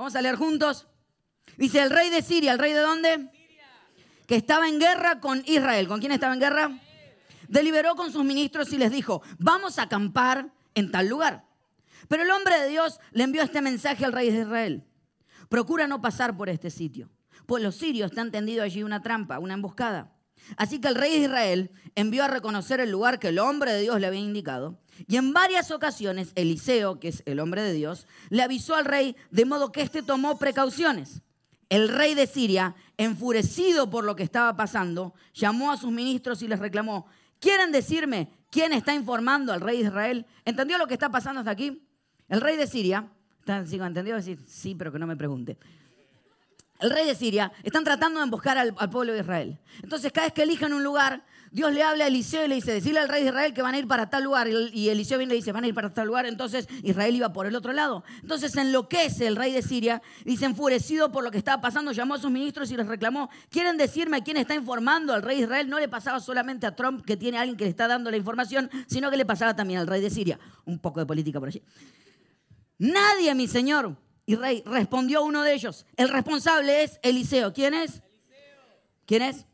[0.00, 0.86] Vamos a leer juntos.
[1.58, 3.30] Dice el rey de Siria, ¿el rey de dónde?
[4.26, 5.88] Que estaba en guerra con Israel.
[5.88, 6.70] ¿Con quién estaba en guerra?
[7.48, 11.44] Deliberó con sus ministros y les dijo, vamos a acampar en tal lugar.
[12.08, 14.86] Pero el hombre de Dios le envió este mensaje al rey de Israel.
[15.50, 17.10] Procura no pasar por este sitio,
[17.44, 20.14] pues los sirios te han tendido allí una trampa, una emboscada.
[20.56, 23.82] Así que el rey de Israel envió a reconocer el lugar que el hombre de
[23.82, 24.78] Dios le había indicado.
[25.06, 29.16] Y en varias ocasiones Eliseo, que es el hombre de Dios, le avisó al rey
[29.30, 31.22] de modo que éste tomó precauciones.
[31.68, 36.48] El rey de Siria, enfurecido por lo que estaba pasando, llamó a sus ministros y
[36.48, 37.06] les reclamó,
[37.38, 40.26] ¿quieren decirme quién está informando al rey de Israel?
[40.44, 41.86] ¿Entendió lo que está pasando hasta aquí?
[42.28, 43.08] El rey de Siria
[43.46, 44.16] ¿Entendió?
[44.46, 45.58] Sí, pero que no me pregunte.
[46.80, 49.58] El rey de Siria están tratando de emboscar al, pueblo de Israel.
[49.82, 51.22] Entonces, cada vez que eligen un lugar,
[51.52, 53.74] Dios le habla a Eliseo y le dice, decirle al rey de Israel que van
[53.74, 54.48] a ir para tal lugar.
[54.48, 56.24] Y Eliseo viene y le dice, van a ir para tal lugar.
[56.26, 58.04] Entonces Israel iba por el otro lado.
[58.22, 62.18] Entonces enloquece el rey de Siria, dice, enfurecido por lo que estaba pasando, llamó a
[62.18, 65.68] sus ministros y les reclamó, ¿quieren decirme quién está informando al rey de Israel?
[65.68, 68.70] No le pasaba solamente a Trump, que tiene alguien que le está dando la información,
[68.86, 70.38] sino que le pasaba también al rey de Siria.
[70.64, 71.62] Un poco de política por allí.
[72.78, 73.96] Nadie, mi señor.
[74.30, 75.86] Y rey, respondió uno de ellos.
[75.96, 77.52] El responsable es Eliseo.
[77.52, 78.00] ¿Quién es?
[79.04, 79.44] ¿Quién es?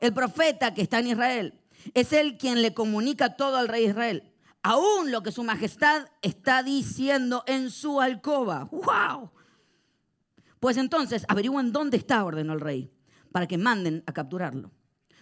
[0.00, 1.60] El profeta que está en Israel.
[1.92, 4.32] Es él quien le comunica todo al rey Israel.
[4.62, 8.66] Aún lo que su majestad está diciendo en su alcoba.
[8.72, 9.30] ¡Wow!
[10.58, 12.90] Pues entonces averigüen dónde está, ordenó el rey,
[13.30, 14.70] para que manden a capturarlo.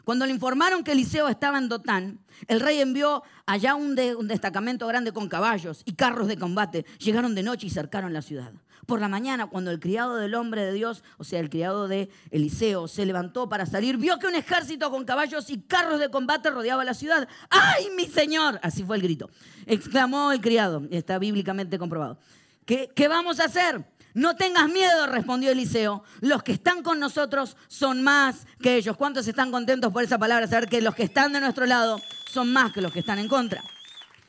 [0.05, 5.13] Cuando le informaron que Eliseo estaba en Dotán, el rey envió allá un, destacamento grande
[5.13, 6.85] con caballos y carros de combate.
[6.99, 8.53] Llegaron de noche y cercaron la ciudad.
[8.87, 12.11] Por la mañana, cuando el criado del hombre de Dios, o sea, el criado de
[12.31, 16.51] Eliseo, se levantó para salir, vio que un ejército con caballos y carros de combate
[16.51, 17.27] rodeaba la ciudad.
[17.49, 18.61] ¡Ay, mi señor!
[18.63, 19.31] Así fue el grito.
[19.65, 20.87] Exclamó el criado.
[20.91, 22.19] Está bíblicamente comprobado.
[22.67, 23.87] ¿Qué, qué vamos a hacer?
[24.15, 26.05] No tengas miedo, respondió Eliseo.
[26.21, 28.97] Los que están con nosotros son más que ellos.
[28.97, 30.47] ¿Cuántos están contentos por esa palabra?
[30.47, 32.01] Saber que los que están de nuestro lado
[32.33, 33.63] son más que los que están en contra.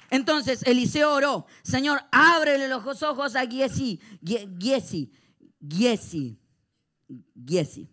[0.10, 5.12] Entonces Eliseo oró, Señor, ábrele los ojos a Giesi, Giesi,
[5.62, 6.40] Giesi,
[7.46, 7.90] Giesi.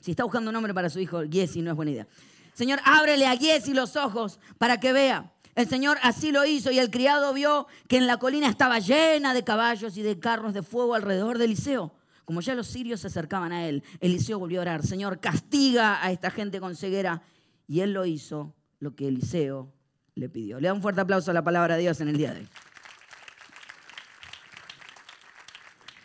[0.00, 2.08] Si está buscando un nombre para su hijo, Giesi no es buena idea.
[2.54, 5.30] Señor, ábrele a Giesi los ojos para que vea.
[5.56, 9.32] El Señor así lo hizo y el criado vio que en la colina estaba llena
[9.32, 11.94] de caballos y de carros de fuego alrededor de Eliseo.
[12.26, 16.12] Como ya los sirios se acercaban a él, Eliseo volvió a orar, Señor, castiga a
[16.12, 17.22] esta gente con ceguera.
[17.66, 19.72] Y él lo hizo lo que Eliseo
[20.14, 20.60] le pidió.
[20.60, 22.48] Le da un fuerte aplauso a la palabra de Dios en el día de hoy.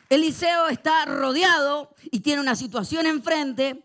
[0.09, 3.83] Eliseo está rodeado y tiene una situación enfrente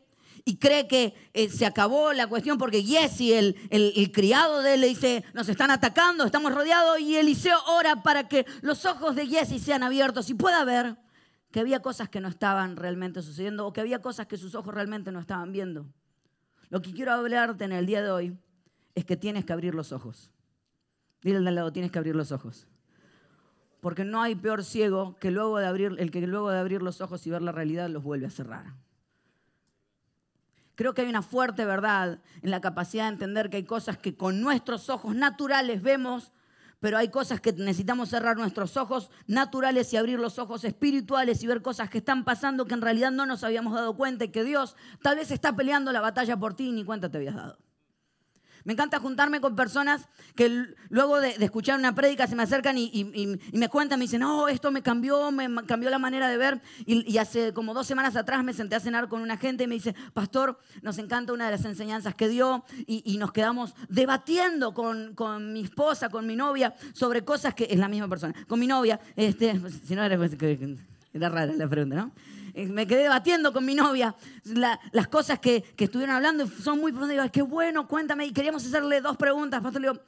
[0.49, 4.81] y cree que eh, se acabó la cuestión porque Jesse, el, el, criado de él,
[4.81, 9.27] le dice, nos están atacando, estamos rodeados, y Eliseo ora para que los ojos de
[9.27, 10.97] Jesse sean abiertos y pueda ver
[11.51, 14.73] que había cosas que no estaban realmente sucediendo o que había cosas que sus ojos
[14.73, 15.84] realmente no estaban viendo.
[16.69, 18.39] Lo que quiero hablarte en el día de hoy
[18.95, 20.31] es que tienes que abrir los ojos.
[21.23, 22.69] Dile al lado, tienes que abrir los ojos.
[23.81, 27.01] Porque no hay peor ciego que luego de abrir, el que luego de abrir los
[27.01, 28.86] ojos y ver la realidad los vuelve a cerrar.
[30.77, 34.15] Creo que hay una fuerte verdad en la capacidad de entender que hay cosas que
[34.15, 36.33] con nuestros ojos naturales vemos,
[36.81, 41.47] pero hay cosas que necesitamos cerrar nuestros ojos naturales y abrir los ojos espirituales y
[41.47, 44.45] ver cosas que están pasando que en realidad no nos habíamos dado cuenta y que
[44.45, 47.59] Dios tal vez está peleando la batalla por ti y ni cuenta te habías dado.
[48.66, 53.38] Me encanta juntarme con personas que luego de, escuchar una prédica se me acercan y,
[53.53, 56.60] me cuentan, me dicen, no, esto me cambió, me cambió la manera de ver.
[56.84, 59.77] Y, hace como dos semanas atrás me senté a cenar con una gente y me
[59.77, 65.15] dice, pastor, nos encanta una de las enseñanzas que dio y, nos quedamos debatiendo con,
[65.15, 68.66] con, mi esposa, con mi novia, sobre cosas que es la misma persona, con mi
[68.66, 70.37] novia, este, si no pues,
[71.15, 72.12] era rara la pregunta, ¿no?
[72.56, 74.17] Eh, me quedé debatiendo con mi novia
[74.91, 77.17] las cosas que, estuvieron hablando son muy profundas.
[77.17, 78.27] Digo, qué bueno, cuéntame.
[78.27, 79.62] Y queríamos hacerle dos preguntas.
[79.62, 80.03] Pastor, le digo,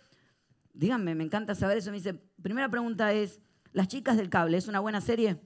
[0.72, 1.90] díganme, me encanta saber eso.
[1.90, 3.38] Me dice, primera pregunta es,
[3.72, 5.36] ¿Las chicas del cable es una buena serie?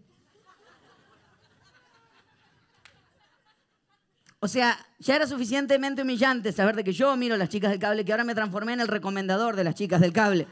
[4.41, 8.05] O sea, ya era suficientemente humillante saber de que yo miro las chicas del cable,
[8.05, 10.49] que ahora me transformé en el recomendador de las chicas del cable.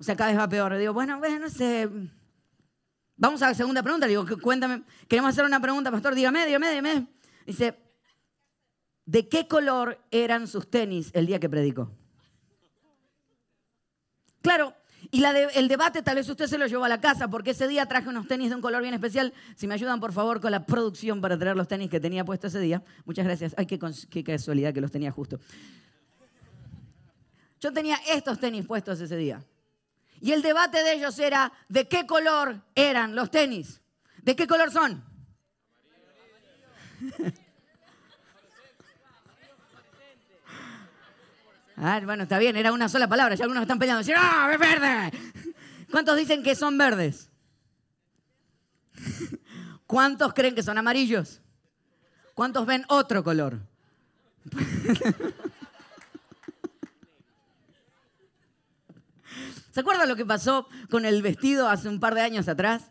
[0.00, 0.76] O sea, cada vez va peor.
[0.76, 2.21] digo, bueno, bueno, no.
[3.22, 4.06] Vamos a la segunda pregunta.
[4.06, 7.06] Le digo, cuéntame, queremos hacer una pregunta, pastor, dígame, dígame, dígame.
[7.46, 7.78] Dice,
[9.06, 11.92] ¿de qué color eran sus tenis el día que predicó?
[14.40, 14.74] Claro,
[15.12, 17.86] y el debate tal vez usted se lo llevó a la casa porque ese día
[17.86, 19.32] traje unos tenis de un color bien especial.
[19.54, 22.48] Si me ayudan por favor con la producción para traer los tenis que tenía puesto
[22.48, 22.82] ese día.
[23.04, 23.54] Muchas gracias.
[23.56, 23.78] Ay, qué,
[24.10, 25.38] qué casualidad que los tenía justo.
[27.60, 29.44] Yo tenía estos tenis puestos ese día.
[30.22, 33.82] Y el debate de ellos era de qué color eran los tenis.
[34.22, 35.04] ¿De qué color son?
[41.76, 43.34] Ah, bueno, está bien, era una sola palabra.
[43.34, 44.08] Ya algunos están peleando.
[44.16, 45.10] ¡ah, es verde!
[45.90, 47.28] ¿Cuántos dicen que son verdes?
[49.88, 51.42] ¿Cuántos creen que son amarillos?
[52.34, 53.58] ¿Cuántos ven otro color?
[59.72, 62.90] ¿Se acuerdan lo que pasó con el vestido hace un par de años atrás?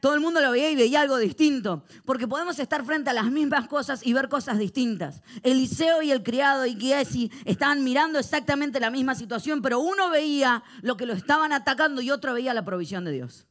[0.00, 3.30] Todo el mundo lo veía y veía algo distinto, porque podemos estar frente a las
[3.30, 5.22] mismas cosas y ver cosas distintas.
[5.42, 10.62] Eliseo y el criado y Giesi estaban mirando exactamente la misma situación, pero uno veía
[10.82, 13.46] lo que lo estaban atacando y otro veía la provisión de Dios.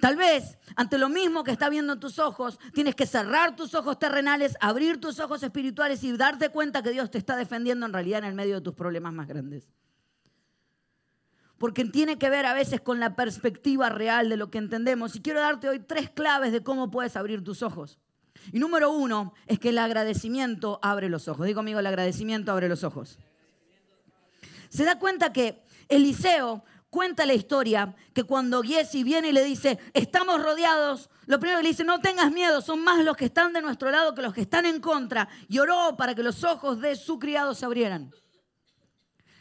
[0.00, 3.74] Tal vez ante lo mismo que está viendo en tus ojos, tienes que cerrar tus
[3.74, 7.92] ojos terrenales, abrir tus ojos espirituales y darte cuenta que Dios te está defendiendo en
[7.92, 9.68] realidad en el medio de tus problemas más grandes.
[11.60, 15.14] Porque tiene que ver a veces con la perspectiva real de lo que entendemos.
[15.14, 17.98] Y quiero darte hoy tres claves de cómo puedes abrir tus ojos.
[18.50, 21.44] Y número uno es que el agradecimiento abre los ojos.
[21.44, 23.18] Digo conmigo, el agradecimiento abre los ojos.
[24.70, 29.78] Se da cuenta que Eliseo cuenta la historia que cuando Giesi viene y le dice,
[29.92, 33.52] estamos rodeados, lo primero que le dice, no tengas miedo, son más los que están
[33.52, 35.28] de nuestro lado que los que están en contra.
[35.46, 38.10] Y oró para que los ojos de su criado se abrieran.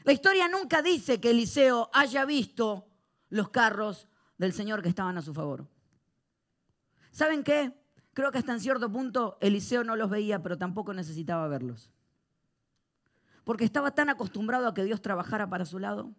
[0.03, 2.87] La historia nunca dice que Eliseo haya visto
[3.29, 4.07] los carros
[4.37, 5.67] del Señor que estaban a su favor.
[7.11, 7.73] ¿Saben qué?
[8.13, 11.91] Creo que hasta en cierto punto Eliseo no los veía, pero tampoco necesitaba verlos.
[13.43, 16.13] Porque estaba tan acostumbrado a que Dios trabajara para su lado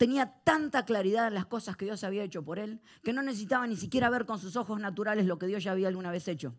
[0.00, 3.66] tenía tanta claridad en las cosas que Dios había hecho por él, que no necesitaba
[3.66, 6.54] ni siquiera ver con sus ojos naturales lo que Dios ya había alguna vez hecho.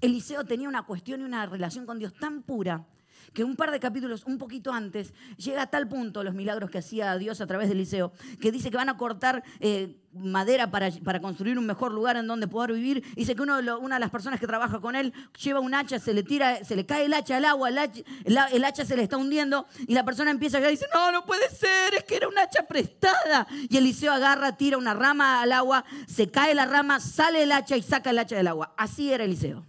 [0.00, 2.86] Eliseo tenía una cuestión y una relación con Dios tan pura
[3.32, 6.78] que un par de capítulos un poquito antes llega a tal punto los milagros que
[6.78, 11.20] hacía Dios a través de Eliseo, que dice que van a cortar eh, madera para,
[11.20, 13.04] construir un mejor lugar en donde poder vivir.
[13.14, 16.12] Dice que uno una de las personas que trabaja con él lleva un hacha, se
[16.12, 19.66] le tira, se le cae el hacha al agua, el hacha, se le está hundiendo
[19.86, 22.38] y la persona empieza a y dice, no, no puede ser, es que era un
[22.38, 23.46] hacha prestada.
[23.68, 27.76] Y Eliseo agarra, tira una rama al agua, se cae la rama, sale el hacha
[27.76, 28.74] y saca el hacha del agua.
[28.76, 29.66] Así era Eliseo.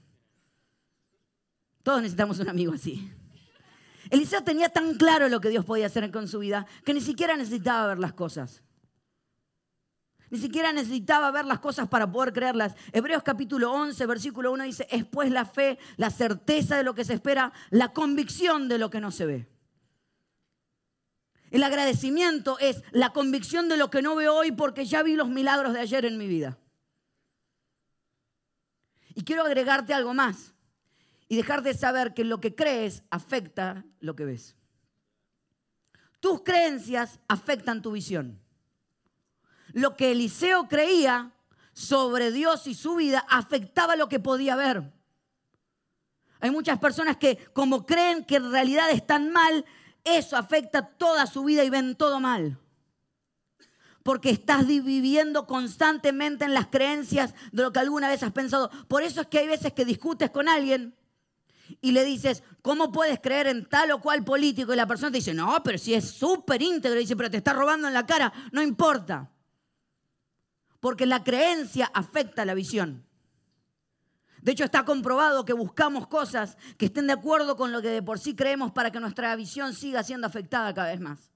[1.83, 3.11] Todos necesitamos un amigo así.
[4.13, 7.36] Eliseo tenía tan claro lo que Dios podía hacer con su vida que ni siquiera
[7.36, 8.62] necesitaba ver las cosas.
[10.30, 12.75] Ni siquiera necesitaba ver las cosas para poder creerlas.
[12.92, 17.06] Hebreos capítulo 11, versículo 1 dice, es pues la fe, la certeza de lo que
[17.06, 19.48] se espera, la convicción de lo que no se ve.
[21.50, 25.30] El agradecimiento es la convicción de lo que no veo hoy porque ya vi los
[25.30, 26.60] milagros de ayer en mi vida.
[29.15, 30.52] Y quiero agregarte algo más
[31.27, 34.55] y dejar de saber que lo que crees afecta lo que ves.
[36.19, 38.39] Tus creencias afectan tu visión.
[39.73, 41.33] Lo que Eliseo creía
[41.73, 44.93] sobre Dios y su vida afectaba lo que podía ver.
[46.39, 49.65] Hay muchas personas que como creen que en realidad están mal,
[50.03, 52.59] eso afecta toda su vida y ven todo mal.
[54.03, 58.69] Porque estás viviendo constantemente en las creencias de lo que alguna vez has pensado.
[58.87, 60.93] Por eso es que hay veces que discutes con alguien
[61.81, 64.74] y le dices, ¿cómo puedes creer en tal o cual político?
[64.74, 67.54] Y la persona te dice, no, pero si es súper íntegro, dice, pero te está
[67.54, 69.30] robando en la cara, no importa.
[70.80, 73.06] Porque la creencia afecta la visión.
[74.41, 78.03] De hecho, está comprobado que buscamos cosas que estén de acuerdo con lo que de
[78.03, 81.32] por sí creemos para que nuestra visión siga siendo afectada cada vez más.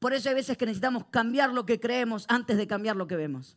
[0.00, 3.14] Por eso hay veces que necesitamos cambiar lo que creemos antes de cambiar lo que
[3.14, 3.56] vemos.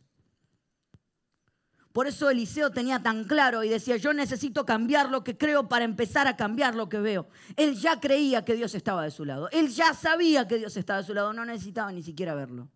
[1.92, 5.84] Por eso Eliseo tenía tan claro y decía, yo necesito cambiar lo que creo para
[5.84, 7.28] empezar a cambiar lo que veo.
[7.56, 9.50] Él ya creía que Dios estaba de su lado.
[9.50, 11.34] Él ya sabía que Dios estaba de su lado.
[11.34, 12.68] No necesitaba ni siquiera verlo.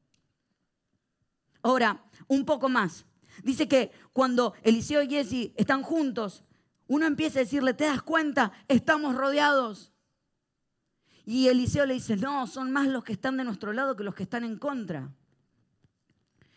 [1.62, 3.06] Ahora, un poco más.
[3.42, 6.44] Dice que cuando Eliseo y Jesse están juntos,
[6.86, 8.52] uno empieza a decirle, ¿te das cuenta?
[8.68, 9.92] Estamos rodeados.
[11.24, 14.14] Y Eliseo le dice, no, son más los que están de nuestro lado que los
[14.14, 15.10] que están en contra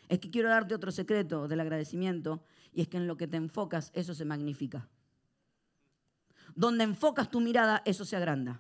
[0.10, 3.38] es que quiero darte otro secreto del agradecimiento y es que en lo que te
[3.38, 4.90] enfocas eso se magnifica.
[6.56, 8.60] Donde enfocas tu mirada, eso se agranda.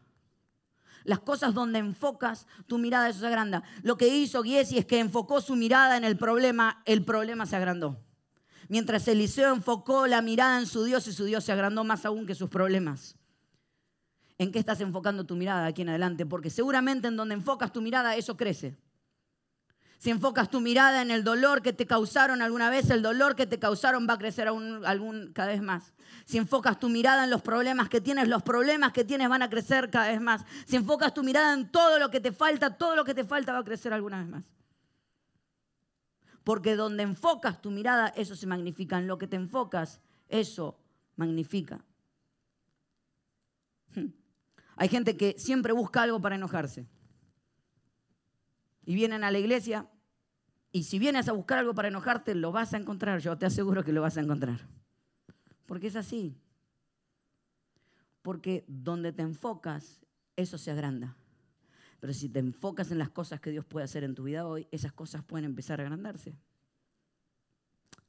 [1.03, 3.63] Las cosas donde enfocas tu mirada, eso se agranda.
[3.81, 7.55] Lo que hizo Giesi es que enfocó su mirada en el problema, el problema se
[7.55, 7.99] agrandó.
[8.67, 12.27] Mientras Eliseo enfocó la mirada en su Dios y su Dios se agrandó más aún
[12.27, 13.15] que sus problemas.
[14.37, 16.27] ¿En qué estás enfocando tu mirada aquí en adelante?
[16.27, 18.77] Porque seguramente en donde enfocas tu mirada, eso crece.
[19.99, 23.45] Si enfocas tu mirada en el dolor que te causaron alguna vez, el dolor que
[23.45, 25.93] te causaron va a crecer aún, algún, cada vez más.
[26.23, 29.49] Si enfocas tu mirada en los problemas que tienes, los problemas que tienes van a
[29.49, 30.45] crecer cada vez más.
[30.65, 33.51] Si enfocas tu mirada en todo lo que te falta, todo lo que te falta
[33.51, 34.45] va a crecer alguna vez más.
[36.45, 38.99] Porque donde enfocas tu mirada, eso se magnifica.
[38.99, 40.79] En lo que te enfocas, eso
[41.17, 41.83] magnifica.
[43.93, 44.13] Hmm.
[44.77, 46.87] Hay gente que siempre busca algo para enojarse.
[48.85, 49.89] Y vienen a la iglesia
[50.71, 53.19] y si vienes a buscar algo para enojarte, lo vas a encontrar.
[53.19, 54.59] Yo te aseguro que lo vas a encontrar.
[55.65, 56.37] Porque es así.
[58.21, 59.99] Porque donde te enfocas,
[60.35, 61.15] eso se agranda.
[61.99, 64.67] Pero si te enfocas en las cosas que Dios puede hacer en tu vida hoy,
[64.71, 66.35] esas cosas pueden empezar a agrandarse.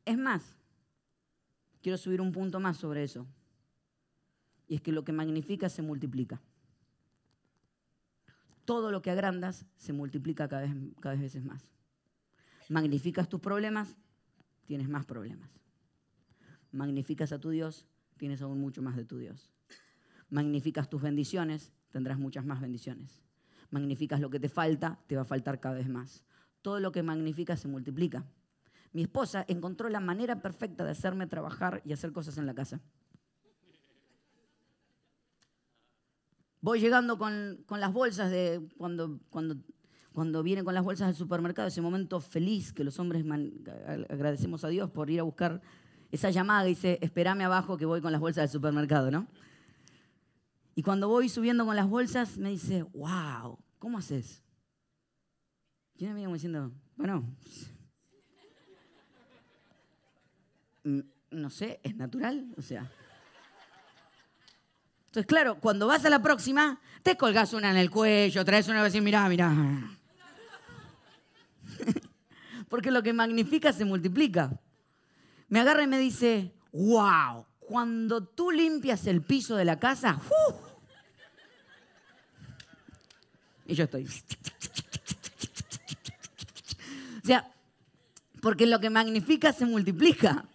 [0.04, 0.56] Es más,
[1.82, 3.26] quiero subir un punto más sobre eso.
[4.68, 6.40] Y es que lo que magnifica se multiplica.
[8.70, 11.68] Todo lo que agrandas se multiplica cada vez, cada vez veces más.
[12.68, 13.96] Magnificas tus problemas,
[14.64, 15.50] tienes más problemas.
[16.70, 19.50] Magnificas a tu Dios, tienes aún mucho más de tu Dios.
[20.28, 23.24] Magnificas tus bendiciones, tendrás muchas más bendiciones.
[23.70, 26.22] Magnificas lo que te falta, te va a faltar cada vez más.
[26.62, 28.24] Todo lo que magnificas se multiplica.
[28.92, 32.80] Mi esposa encontró la manera perfecta de hacerme trabajar y hacer cosas en la casa.
[36.60, 39.56] Voy llegando con, las bolsas de cuando, cuando
[40.12, 43.24] cuando viene con las bolsas del supermercado, ese momento feliz que los hombres
[44.08, 45.62] agradecemos a Dios por ir a buscar
[46.10, 49.28] esa llamada y dice, espérame abajo que voy con las bolsas del supermercado, ¿no?
[50.74, 54.42] Y cuando voy subiendo con las bolsas, me dice, wow, ¿cómo haces?
[55.96, 57.24] ¿Quién me diciendo, bueno,
[61.30, 62.90] no sé, es natural, o sea.
[65.10, 68.78] Entonces, claro, cuando vas a la próxima, te colgas una en el cuello, traes una
[68.80, 69.52] y decís, mirá, mirá.
[72.68, 74.52] Porque lo que magnifica se multiplica.
[75.48, 80.20] Me agarra y me dice, wow, cuando tú limpias el piso de la casa,
[83.66, 84.06] y yo estoy.
[87.22, 87.52] O sea,
[88.40, 90.46] porque lo que magnifica se multiplica.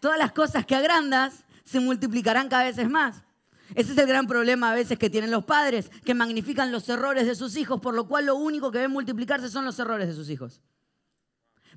[0.00, 3.22] Todas las cosas que agrandas se multiplicarán cada vez más.
[3.74, 7.26] Ese es el gran problema a veces que tienen los padres, que magnifican los errores
[7.26, 10.14] de sus hijos, por lo cual lo único que ven multiplicarse son los errores de
[10.14, 10.60] sus hijos.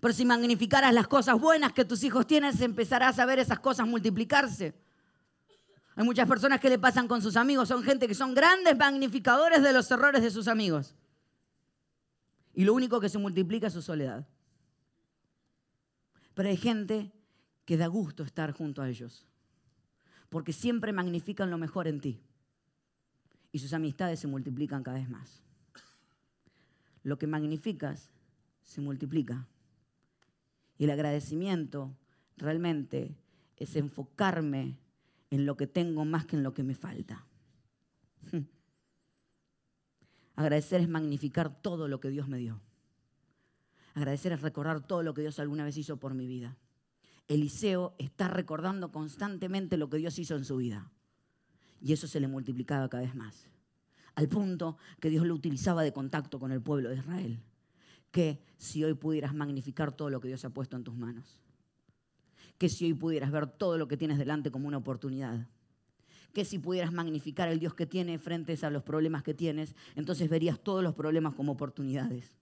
[0.01, 3.87] Pero si magnificaras las cosas buenas que tus hijos tienen, empezarás a ver esas cosas
[3.87, 4.73] multiplicarse.
[5.95, 9.61] Hay muchas personas que le pasan con sus amigos, son gente que son grandes magnificadores
[9.61, 10.95] de los errores de sus amigos.
[12.53, 14.27] Y lo único que se multiplica es su soledad.
[16.33, 17.11] Pero hay gente
[17.65, 19.25] que da gusto estar junto a ellos,
[20.33, 22.19] porque siempre magnifican lo mejor en ti.
[23.51, 25.43] Y sus amistades se multiplican cada vez más.
[27.03, 28.09] Lo que magnificas
[28.63, 29.45] se multiplica.
[30.79, 31.95] Y el agradecimiento
[32.35, 33.15] realmente
[33.57, 34.79] es enfocarme
[35.29, 37.27] en lo que tengo más que en lo que me falta.
[40.35, 42.59] Agradecer es magnificar todo lo que Dios me dio.
[43.93, 46.57] Agradecer es recordar todo lo que Dios alguna vez hizo por mi vida.
[47.27, 50.91] Eliseo está recordando constantemente lo que Dios hizo en su vida.
[51.81, 53.47] Y eso se le multiplicaba cada vez más.
[54.15, 57.43] Al punto que Dios lo utilizaba de contacto con el pueblo de Israel
[58.13, 61.41] que si hoy pudieras magnificar todo lo que Dios ha puesto en tus manos.
[62.59, 65.47] Que si hoy pudieras ver todo lo que tienes delante como una oportunidad.
[66.31, 70.29] Que si pudieras magnificar el Dios que tiene frente a los problemas que tienes, entonces
[70.29, 72.37] verías todos los problemas como oportunidades.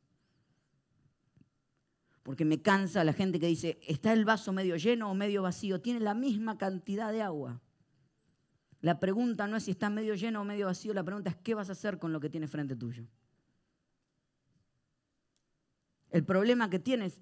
[2.24, 5.82] Porque me cansa la gente que dice, ¿está el vaso medio lleno o medio vacío?
[5.82, 7.62] Tiene la misma cantidad de agua.
[8.82, 11.56] La pregunta no es si está medio lleno o medio vacío, la pregunta es qué
[11.56, 13.06] vas a hacer con lo que tienes frente tuyo.
[16.10, 17.22] El problema que tienes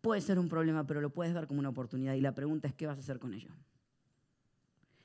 [0.00, 2.14] puede ser un problema, pero lo puedes ver como una oportunidad.
[2.14, 3.50] Y la pregunta es, ¿qué vas a hacer con ello?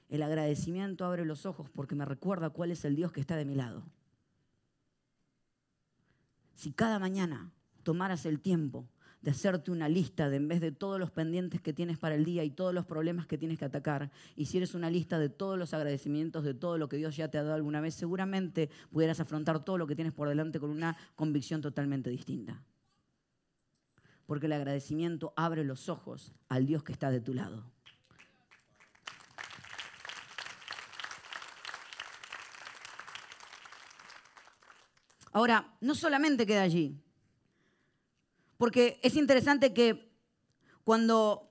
[0.09, 3.45] El agradecimiento abre los ojos porque me recuerda cuál es el Dios que está de
[3.45, 3.83] mi lado.
[6.55, 7.51] Si cada mañana
[7.83, 8.89] tomaras el tiempo
[9.21, 12.23] de hacerte una lista de en vez de todos los pendientes que tienes para el
[12.23, 15.73] día y todos los problemas que tienes que atacar, hicieras una lista de todos los
[15.73, 19.63] agradecimientos de todo lo que Dios ya te ha dado alguna vez, seguramente pudieras afrontar
[19.63, 22.63] todo lo que tienes por delante con una convicción totalmente distinta.
[24.25, 27.65] Porque el agradecimiento abre los ojos al Dios que está de tu lado.
[35.31, 36.99] Ahora, no solamente queda allí,
[38.59, 40.11] porque es interesante que
[40.83, 41.49] cuando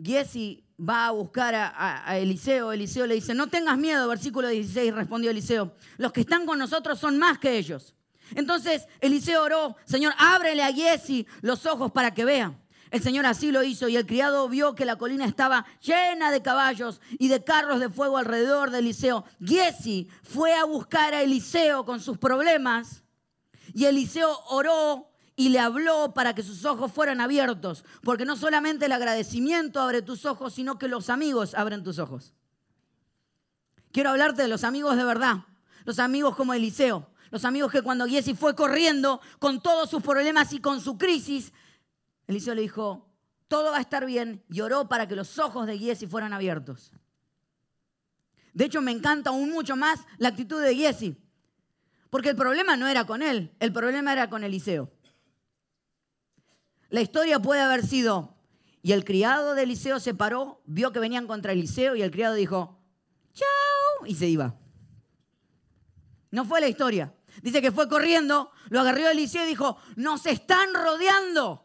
[0.00, 5.32] Giesi va a buscar a, Eliseo, Eliseo le dice, no tengas miedo, versículo 16, respondió
[5.32, 7.96] Eliseo, los que están con nosotros son más que ellos.
[8.36, 12.56] Entonces Eliseo oró, Señor, ábrele a Giesi los ojos para que vea.
[12.92, 16.42] El Señor así lo hizo y el criado vio que la colina estaba llena de
[16.42, 19.24] caballos y de carros de fuego alrededor de Eliseo.
[19.44, 23.02] Giesi fue a buscar a Eliseo con sus problemas
[23.74, 28.86] y Eliseo oró y le habló para que sus ojos fueran abiertos, porque no solamente
[28.86, 32.34] el agradecimiento abre tus ojos, sino que los amigos abren tus ojos.
[33.92, 35.44] Quiero hablarte de los amigos de verdad,
[35.84, 40.52] los amigos como Eliseo, los amigos que cuando Giesi fue corriendo con todos sus problemas
[40.52, 41.52] y con su crisis,
[42.26, 43.08] Eliseo le dijo,
[43.48, 46.92] todo va a estar bien y oró para que los ojos de Giesi fueran abiertos.
[48.52, 51.16] De hecho, me encanta aún mucho más la actitud de Giesi,
[52.10, 54.90] porque el problema no era con él, el problema era con Eliseo.
[56.92, 58.36] La historia puede haber sido,
[58.82, 62.34] y el criado de Eliseo se paró, vio que venían contra Eliseo y el criado
[62.34, 62.78] dijo,
[63.32, 64.54] chao, y se iba.
[66.30, 67.14] No fue la historia.
[67.40, 71.64] Dice que fue corriendo, lo agarró Eliseo y dijo, nos están rodeando,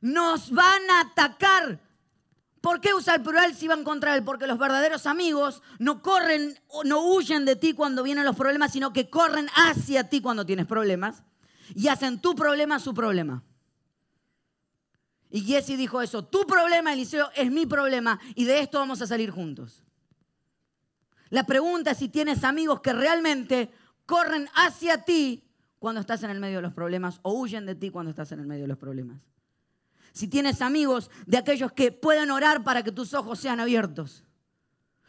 [0.00, 1.78] nos van a atacar.
[2.62, 4.24] ¿Por qué usa el plural si van contra él?
[4.24, 8.94] Porque los verdaderos amigos no corren, no huyen de ti cuando vienen los problemas, sino
[8.94, 11.22] que corren hacia ti cuando tienes problemas
[11.74, 13.44] y hacen tu problema su problema.
[15.30, 19.06] Y Jesse dijo eso, tu problema, Eliseo, es mi problema y de esto vamos a
[19.06, 19.84] salir juntos.
[21.30, 23.70] La pregunta es si tienes amigos que realmente
[24.06, 25.44] corren hacia ti
[25.78, 28.40] cuando estás en el medio de los problemas o huyen de ti cuando estás en
[28.40, 29.20] el medio de los problemas.
[30.12, 34.24] Si tienes amigos de aquellos que pueden orar para que tus ojos sean abiertos.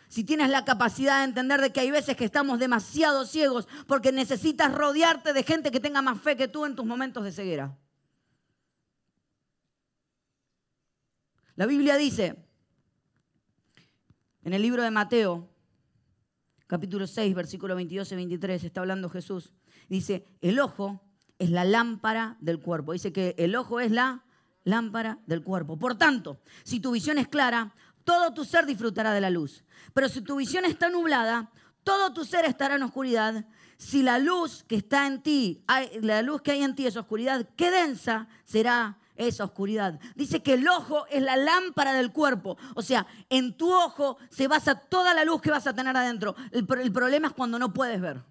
[0.09, 4.11] Si tienes la capacidad de entender de que hay veces que estamos demasiado ciegos porque
[4.11, 7.77] necesitas rodearte de gente que tenga más fe que tú en tus momentos de ceguera.
[11.59, 12.37] La Biblia dice
[14.45, 15.49] en el libro de Mateo,
[16.67, 19.51] capítulo 6, versículo 22 y 23, está hablando Jesús.
[19.89, 21.01] Dice, el ojo
[21.37, 22.93] es la lámpara del cuerpo.
[22.93, 24.23] Dice que el ojo es la
[24.63, 25.77] lámpara del cuerpo.
[25.77, 27.75] Por tanto, si tu visión es clara,
[28.05, 29.65] todo tu ser disfrutará de la luz.
[29.93, 31.51] Pero si tu visión está nublada,
[31.83, 33.45] todo tu ser estará en oscuridad.
[33.75, 35.65] Si la luz que está en ti,
[35.99, 39.99] la luz que hay en ti es oscuridad, qué densa será esa oscuridad.
[40.15, 42.57] Dice que el ojo es la lámpara del cuerpo.
[42.73, 46.35] O sea, en tu ojo se basa toda la luz que vas a tener adentro.
[46.51, 48.23] El, problema es cuando no puedes ver.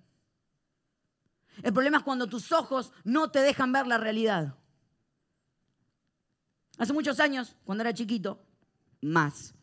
[1.62, 4.57] El problema es cuando tus ojos no te dejan ver la realidad.
[6.79, 8.40] Hace muchos años, cuando era chiquito,
[9.03, 9.55] más.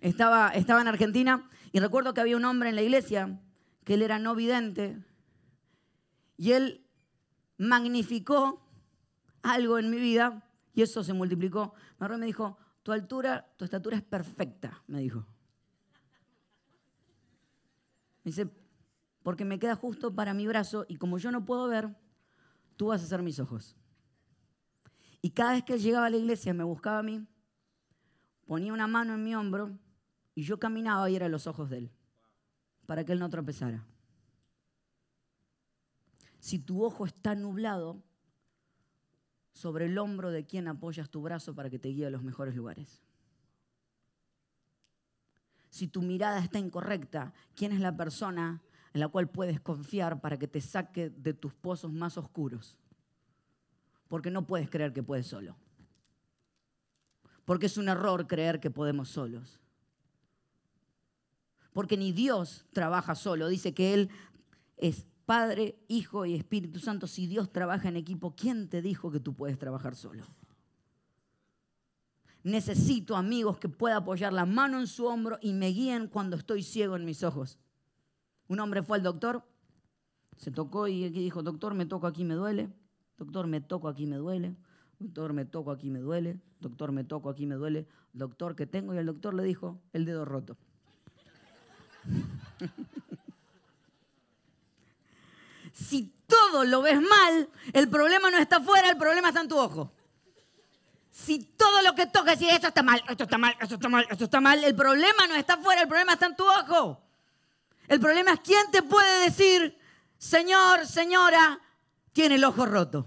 [0.00, 3.38] Estaba, estaba en Argentina y recuerdo que había un hombre en la iglesia
[3.84, 5.04] que él era no vidente
[6.38, 6.86] y él
[7.58, 8.69] magnificó
[9.42, 10.42] algo en mi vida
[10.74, 11.74] y eso se multiplicó.
[11.98, 15.26] Me me dijo, tu altura, tu estatura es perfecta, me dijo.
[18.24, 18.50] Me dice,
[19.22, 21.94] porque me queda justo para mi brazo y como yo no puedo ver,
[22.76, 23.76] tú vas a ser mis ojos.
[25.22, 27.26] Y cada vez que él llegaba a la iglesia, me buscaba a mí,
[28.46, 29.78] ponía una mano en mi hombro
[30.34, 31.92] y yo caminaba y era los ojos de él,
[32.86, 33.86] para que él no tropezara.
[36.38, 38.02] Si tu ojo está nublado,
[39.52, 42.54] sobre el hombro de quien apoyas tu brazo para que te guíe a los mejores
[42.54, 43.02] lugares.
[45.70, 48.60] Si tu mirada está incorrecta, ¿quién es la persona
[48.92, 52.76] en la cual puedes confiar para que te saque de tus pozos más oscuros?
[54.08, 55.56] Porque no puedes creer que puedes solo.
[57.44, 59.60] Porque es un error creer que podemos solos.
[61.72, 63.48] Porque ni Dios trabaja solo.
[63.48, 64.10] Dice que Él
[64.76, 69.20] es Padre, Hijo y Espíritu Santo, si Dios trabaja en equipo, ¿quién te dijo que
[69.20, 70.24] tú puedes trabajar solo?
[72.42, 76.64] Necesito amigos que pueda apoyar la mano en su hombro y me guíen cuando estoy
[76.64, 77.60] ciego en mis ojos.
[78.48, 79.44] Un hombre fue al doctor,
[80.36, 82.68] se tocó y dijo, doctor, me toco aquí, me duele.
[83.16, 84.56] Doctor, me toco aquí, me duele.
[84.98, 86.40] Doctor, me toco aquí, me duele.
[86.58, 87.86] Doctor, me toco aquí, me duele.
[88.12, 88.94] Doctor, ¿qué tengo?
[88.94, 90.56] Y el doctor le dijo, el dedo roto.
[95.88, 99.58] Si todo lo ves mal, el problema no está afuera, el problema está en tu
[99.58, 99.92] ojo.
[101.10, 104.06] Si todo lo que toca es esto está mal, esto está mal, esto está mal,
[104.08, 107.02] esto está mal, el problema no está afuera, el problema está en tu ojo.
[107.88, 109.76] El problema es quién te puede decir,
[110.18, 111.60] Señor, señora,
[112.12, 113.06] tiene el ojo roto.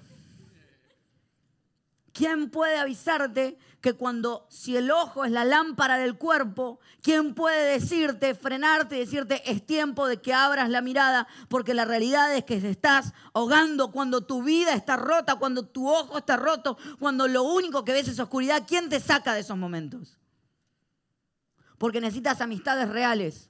[2.13, 7.80] ¿Quién puede avisarte que cuando, si el ojo es la lámpara del cuerpo, ¿quién puede
[7.80, 11.28] decirte, frenarte y decirte, es tiempo de que abras la mirada?
[11.49, 15.89] Porque la realidad es que te estás ahogando cuando tu vida está rota, cuando tu
[15.89, 18.63] ojo está roto, cuando lo único que ves es oscuridad.
[18.67, 20.15] ¿Quién te saca de esos momentos?
[21.80, 23.49] Porque necesitas amistades reales.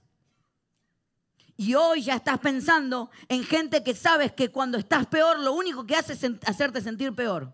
[1.58, 5.86] Y hoy ya estás pensando en gente que sabes que cuando estás peor, lo único
[5.86, 7.54] que hace es hacerte sentir peor.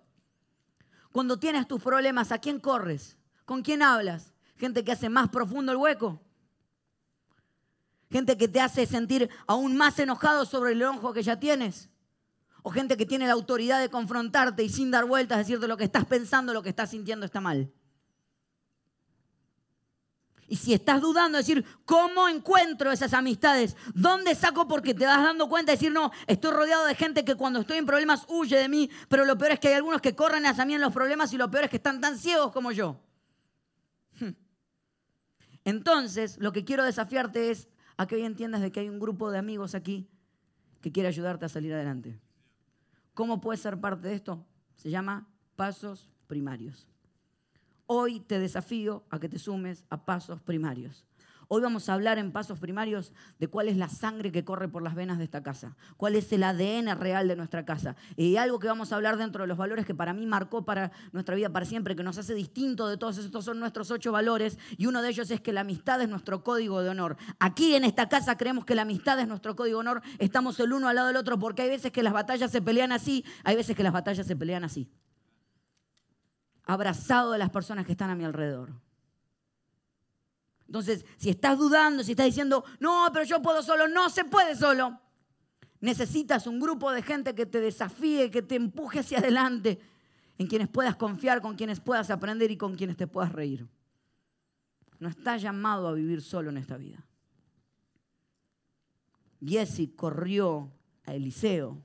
[1.20, 3.18] Cuando tienes tus problemas, ¿a quién corres?
[3.44, 4.32] ¿Con quién hablas?
[4.56, 6.22] Gente que hace más profundo el hueco.
[8.10, 11.90] Gente que te hace sentir aún más enojado sobre el enojo que ya tienes.
[12.64, 15.84] O gente que tiene la autoridad de confrontarte y sin dar vueltas decirte lo que
[15.84, 17.70] estás pensando, lo que estás sintiendo está mal.
[20.50, 23.78] Y si estás dudando, decir, ¿cómo encuentro esas amistades?
[23.94, 24.68] ¿Dónde saco?
[24.68, 27.78] Porque te das dando cuenta de decir, no, estoy rodeado de gente que cuando estoy
[27.78, 30.66] en problemas huye de mí, pero lo peor es que hay algunos que corren hacia
[30.66, 33.00] mí en los problemas y lo peor es que están tan ciegos como yo.
[34.20, 34.32] Hmm.
[35.66, 39.30] Entonces, lo que quiero desafiarte es a que hoy entiendas de que hay un grupo
[39.30, 40.10] de amigos aquí
[40.82, 42.20] que quiere ayudarte a salir adelante.
[43.14, 44.44] ¿Cómo puedes ser parte de esto?
[44.78, 46.89] Se llama pasos primarios.
[47.92, 51.08] Hoy te desafío a que te sumes a pasos primarios.
[51.48, 54.84] Hoy vamos a hablar en pasos primarios de cuál es la sangre que corre por
[54.84, 57.96] las venas de esta casa, cuál es el ADN real de nuestra casa.
[58.16, 60.92] Y algo que vamos a hablar dentro de los valores que para mí marcó para
[61.14, 64.60] nuestra vida para siempre, que nos hace distinto de todos estos son nuestros ocho valores
[64.78, 67.18] y uno de ellos es que la amistad es nuestro código de honor.
[67.40, 70.74] Aquí en esta casa creemos que la amistad es nuestro código de honor, estamos el
[70.74, 73.56] uno al lado del otro porque hay veces que las batallas se pelean así, hay
[73.56, 74.92] veces que las batallas se pelean así
[76.70, 78.72] abrazado de las personas que están a mi alrededor.
[80.68, 84.56] Entonces, si estás dudando, si estás diciendo, no, pero yo puedo solo, no se puede
[84.56, 85.00] solo.
[85.82, 89.80] Necesitas un grupo de gente que te desafíe, que te empuje hacia adelante,
[90.38, 93.68] en quienes puedas confiar, con quienes puedas aprender y con quienes te puedas reír.
[95.00, 97.04] No estás llamado a vivir solo en esta vida.
[99.44, 100.72] Jesse corrió
[101.04, 101.82] a Eliseo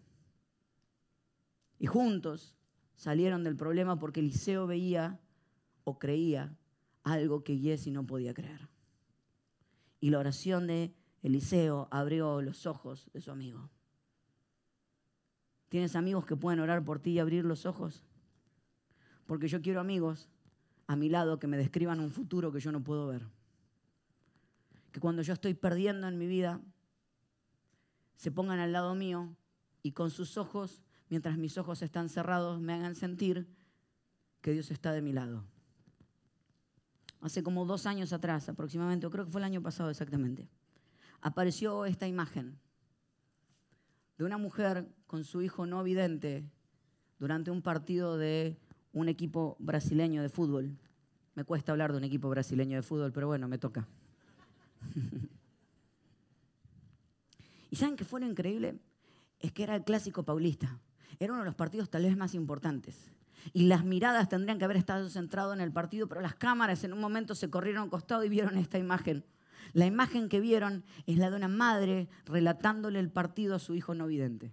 [1.78, 2.54] y juntos
[2.96, 5.20] salieron del problema porque Eliseo veía
[5.84, 6.56] o creía
[7.02, 8.68] algo que Jesse no podía creer.
[10.00, 13.70] Y la oración de Eliseo abrió los ojos de su amigo.
[15.68, 18.04] ¿Tienes amigos que pueden orar por ti y abrir los ojos?
[19.26, 20.28] Porque yo quiero amigos
[20.86, 23.26] a mi lado que me describan un futuro que yo no puedo ver.
[24.92, 26.60] Que cuando yo estoy perdiendo en mi vida,
[28.16, 29.34] se pongan al lado mío
[29.82, 30.83] y con sus ojos
[31.14, 33.46] mientras mis ojos están cerrados, me hagan sentir
[34.40, 35.44] que Dios está de mi lado.
[37.20, 40.48] Hace como dos años atrás, aproximadamente, o creo que fue el año pasado exactamente,
[41.20, 42.58] apareció esta imagen
[44.18, 46.50] de una mujer con su hijo no vidente
[47.20, 48.58] durante un partido de
[48.92, 50.76] un equipo brasileño de fútbol.
[51.36, 53.86] Me cuesta hablar de un equipo brasileño de fútbol, pero bueno, me toca.
[57.70, 58.80] ¿Y saben qué fue lo increíble?
[59.38, 60.80] Es que era el clásico paulista
[61.18, 63.10] era uno de los partidos tal vez más importantes.
[63.52, 66.92] Y las miradas tendrían que haber estado centradas en el partido, pero las cámaras en
[66.92, 69.24] un momento se corrieron a costado y vieron esta imagen.
[69.72, 73.94] La imagen que vieron es la de una madre relatándole el partido a su hijo
[73.94, 74.52] no vidente.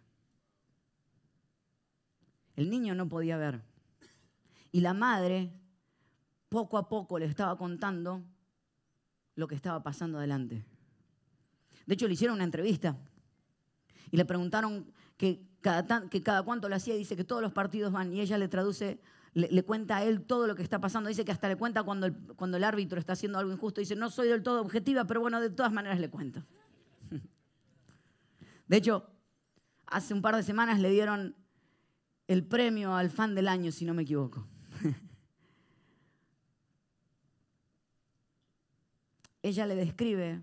[2.55, 3.61] El niño no podía ver.
[4.71, 5.53] Y la madre
[6.49, 8.23] poco a poco le estaba contando
[9.35, 10.65] lo que estaba pasando adelante.
[11.85, 12.97] De hecho, le hicieron una entrevista
[14.11, 17.91] y le preguntaron que cada, que cada cuánto lo hacía, dice que todos los partidos
[17.91, 18.99] van y ella le traduce,
[19.33, 22.07] le, cuenta a él todo lo que está pasando, dice que hasta le cuenta cuando
[22.07, 25.21] el, cuando el árbitro está haciendo algo injusto, dice, no soy del todo objetiva, pero
[25.21, 26.43] bueno, de todas maneras le cuento.
[28.67, 29.07] De hecho,
[29.85, 31.35] hace un par de semanas le dieron
[32.27, 34.47] el premio al fan del año, si no me equivoco.
[39.43, 40.41] Ella le describe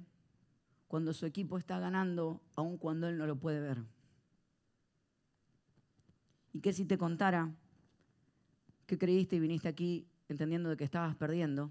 [0.88, 3.84] cuando su equipo está ganando, aun cuando él no lo puede ver.
[6.58, 7.54] ¿Y qué si te contara
[8.88, 11.70] que creíste y viniste aquí entendiendo de que estabas perdiendo,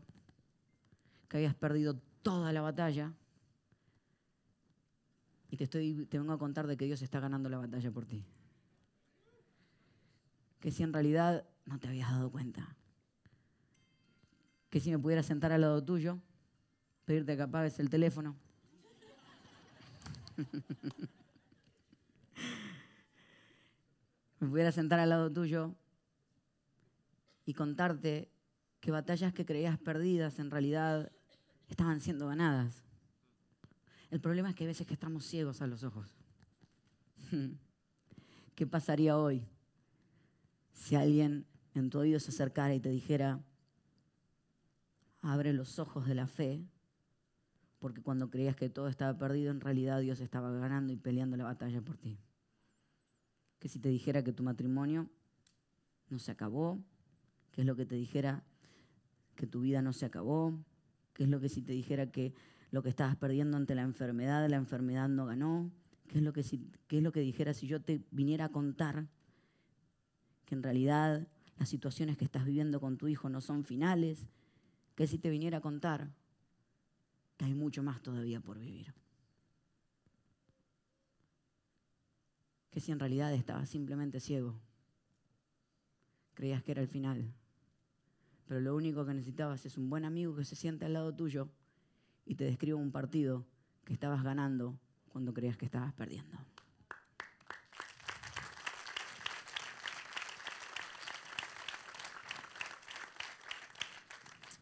[1.27, 3.11] que habías perdido toda la batalla?
[5.49, 8.05] Y te, estoy, te vengo a contar de que Dios está ganando la batalla por
[8.05, 8.23] ti.
[10.61, 12.77] Que si en realidad no te habías dado cuenta.
[14.69, 16.17] Que si me pudieras sentar al lado tuyo,
[17.03, 18.37] pedirte que apagues el teléfono.
[24.47, 25.75] me pudiera sentar al lado tuyo
[27.45, 28.31] y contarte
[28.79, 31.11] que batallas que creías perdidas en realidad
[31.67, 32.85] estaban siendo ganadas.
[34.09, 36.15] El problema es que a veces que estamos ciegos a los ojos.
[38.55, 39.45] ¿Qué pasaría hoy
[40.71, 43.41] si alguien en tu oído se acercara y te dijera,
[45.19, 46.65] abre los ojos de la fe,
[47.79, 51.43] porque cuando creías que todo estaba perdido, en realidad Dios estaba ganando y peleando la
[51.43, 52.17] batalla por ti?
[53.59, 55.09] Que si te dijera que tu matrimonio
[56.09, 56.79] no se acabó,
[57.51, 58.43] qué es lo que te dijera
[59.35, 60.53] que tu vida no se acabó,
[61.13, 62.33] qué es lo que si te dijera que
[62.71, 65.71] lo que estabas perdiendo ante la enfermedad, la enfermedad no ganó,
[66.07, 68.49] qué es lo que, si, qué es lo que dijera si yo te viniera a
[68.49, 69.07] contar
[70.45, 74.27] que en realidad las situaciones que estás viviendo con tu hijo no son finales,
[74.95, 76.09] que si te viniera a contar
[77.35, 78.93] que hay mucho más todavía por vivir.
[82.77, 84.53] Que si en realidad estabas simplemente ciego.
[86.35, 87.33] Creías que era el final.
[88.47, 91.49] Pero lo único que necesitabas es un buen amigo que se siente al lado tuyo
[92.23, 93.47] y te describa un partido
[93.83, 94.79] que estabas ganando
[95.11, 96.37] cuando creías que estabas perdiendo.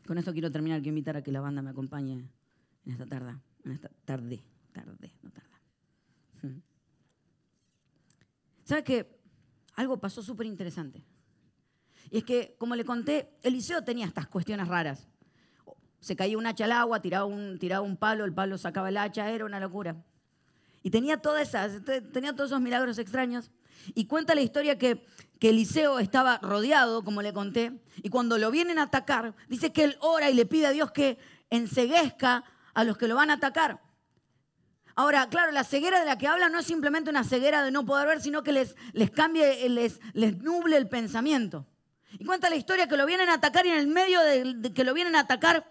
[0.08, 2.14] Con esto quiero terminar, quiero invitar a que la banda me acompañe
[2.86, 6.62] en esta tarde, en esta tarde, tarde, no tarde.
[8.66, 9.20] ¿Sabe que
[9.76, 11.06] algo pasó súper interesante?
[12.10, 15.08] Y es que, como le conté, Eliseo tenía estas cuestiones raras.
[16.00, 18.98] Se caía un hacha al agua, tiraba un, tiraba un palo, el palo sacaba el
[18.98, 19.96] hacha, era una locura.
[20.82, 23.52] Y tenía todas esas, tenía todos esos milagros extraños.
[23.94, 25.06] Y cuenta la historia que,
[25.40, 29.84] que Eliseo estaba rodeado, como le conté, y cuando lo vienen a atacar, dice que
[29.84, 31.20] él ora y le pide a Dios que
[31.52, 33.85] enseguezca a los que lo van a atacar.
[34.96, 37.86] Ahora, claro, la ceguera de la que habla no es simplemente una ceguera de no
[37.86, 41.68] poder ver, sino que les, les cambie, les, les nuble el pensamiento.
[42.18, 44.86] Y cuenta la historia que lo vienen a atacar y en el medio de, que
[44.86, 45.70] lo vienen a atacar,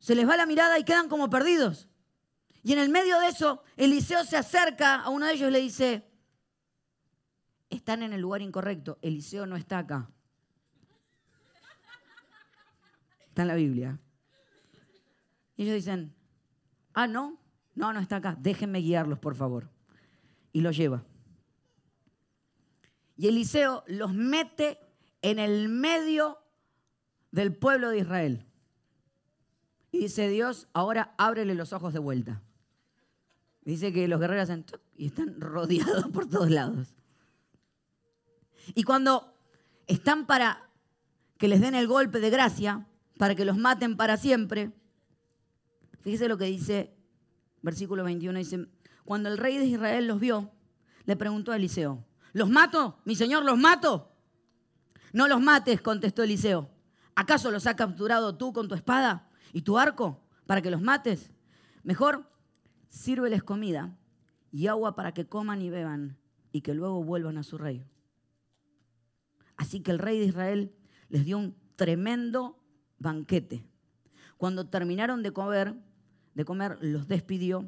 [0.00, 1.88] se les va la mirada y quedan como perdidos.
[2.64, 5.60] Y en el medio de eso, Eliseo se acerca a uno de ellos y le
[5.60, 6.10] dice,
[7.70, 10.10] están en el lugar incorrecto, Eliseo no está acá.
[13.28, 14.00] Está en la Biblia.
[15.56, 16.14] Y ellos dicen,
[16.92, 17.38] ah, no,
[17.76, 19.70] no, no está acá, déjenme guiarlos, por favor.
[20.52, 21.04] Y los lleva.
[23.16, 24.78] Y Eliseo los mete
[25.20, 26.38] en el medio
[27.30, 28.46] del pueblo de Israel.
[29.92, 32.42] Y dice Dios, ahora ábrele los ojos de vuelta.
[33.62, 34.64] Dice que los guerreros hacen
[34.96, 36.94] y están rodeados por todos lados.
[38.74, 39.34] Y cuando
[39.86, 40.70] están para
[41.36, 42.86] que les den el golpe de gracia,
[43.18, 44.72] para que los maten para siempre,
[46.00, 46.95] fíjese lo que dice
[47.62, 48.66] versículo 21, dice,
[49.04, 50.50] cuando el rey de Israel los vio,
[51.04, 52.98] le preguntó a Eliseo, ¿los mato?
[53.04, 54.12] Mi señor, ¿los mato?
[55.12, 56.68] No los mates, contestó Eliseo.
[57.14, 61.32] ¿Acaso los has capturado tú con tu espada y tu arco para que los mates?
[61.82, 62.30] Mejor
[62.88, 63.96] sírveles comida
[64.52, 66.18] y agua para que coman y beban
[66.52, 67.86] y que luego vuelvan a su rey.
[69.56, 70.74] Así que el rey de Israel
[71.08, 72.58] les dio un tremendo
[72.98, 73.64] banquete.
[74.36, 75.74] Cuando terminaron de comer,
[76.36, 77.66] de comer los despidió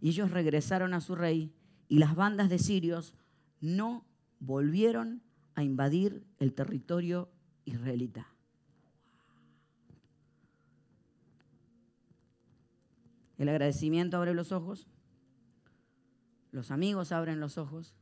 [0.00, 1.54] y ellos regresaron a su rey
[1.86, 3.14] y las bandas de sirios
[3.60, 4.04] no
[4.40, 5.22] volvieron
[5.54, 7.30] a invadir el territorio
[7.64, 8.26] israelita.
[13.36, 14.88] El agradecimiento abre los ojos,
[16.50, 17.94] los amigos abren los ojos,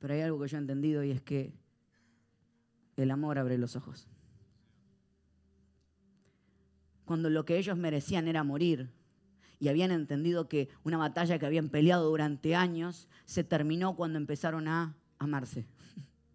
[0.00, 1.54] pero hay algo que yo he entendido y es que
[2.96, 4.08] el amor abre los ojos.
[7.10, 8.88] Cuando lo que ellos merecían era morir
[9.58, 14.68] y habían entendido que una batalla que habían peleado durante años se terminó cuando empezaron
[14.68, 15.66] a amarse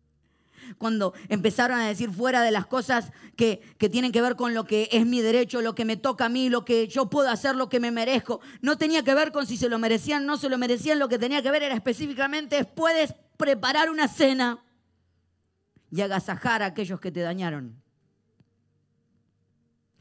[0.78, 4.90] cuando empezaron a decir fuera de las cosas que, tienen que ver con lo que
[4.92, 7.70] es mi derecho, lo que me toca a mí, lo que yo puedo hacer, lo
[7.70, 8.42] que me merezco.
[8.60, 11.18] No tenía que ver con si se lo merecían, no se lo merecían, lo que
[11.18, 14.62] tenía que ver era específicamente, puedes preparar una cena
[15.90, 17.85] y agasajar a aquellos que te dañaron.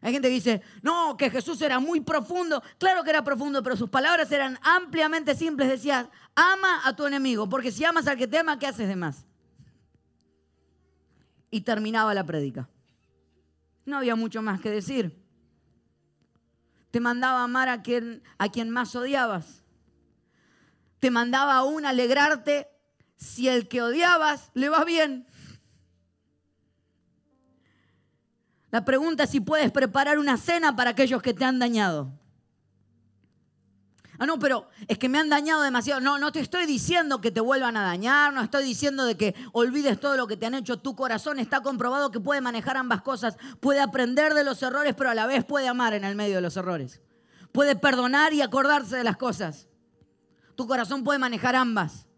[0.05, 2.63] Hay gente que dice, no, que Jesús era muy profundo.
[2.79, 5.69] Claro que era profundo, pero sus palabras eran ampliamente simples.
[5.69, 8.95] Decía, ama a tu enemigo, porque si amas al que te ama, ¿qué haces de
[8.95, 9.25] más?
[11.55, 12.69] y terminaba la prédica.
[13.87, 15.23] No había mucho más que decir.
[16.91, 19.63] Te mandaba amar a quien, a quien más odiabas.
[20.99, 22.67] Te mandaba aún alegrarte
[23.19, 25.29] si el que odiabas le va bien.
[28.75, 32.11] La pregunta es si puedes preparar una cena para aquellos que te han dañado.
[34.19, 36.01] Ah, no, pero es que me han dañado demasiado.
[36.01, 39.37] No, no te estoy diciendo que te vuelvan a dañar, no estoy diciendo de que
[39.53, 40.81] olvides todo lo que te han hecho.
[40.81, 43.37] Tu corazón está comprobado que puede manejar ambas cosas.
[43.61, 46.41] Puede aprender de los errores, pero a la vez puede amar en el medio de
[46.41, 47.01] los errores.
[47.53, 49.69] Puede perdonar y acordarse de las cosas.
[50.57, 52.09] Tu corazón puede manejar ambas.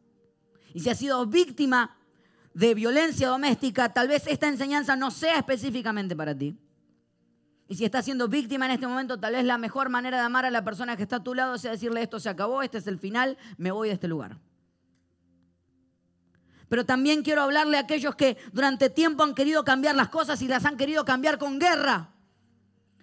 [0.73, 1.96] Y si has sido víctima
[2.57, 6.57] de violencia doméstica, tal vez esta enseñanza no sea específicamente para ti.
[7.69, 10.47] Y si estás siendo víctima en este momento, tal vez la mejor manera de amar
[10.47, 12.87] a la persona que está a tu lado sea decirle esto se acabó, este es
[12.87, 14.39] el final, me voy de este lugar.
[16.71, 20.49] Pero también quiero hablarle a aquellos que durante tiempo han querido cambiar las cosas y
[20.49, 22.16] las han querido cambiar con guerra.